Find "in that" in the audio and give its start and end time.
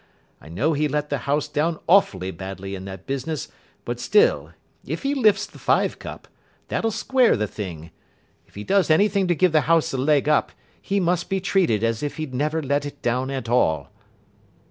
2.73-3.05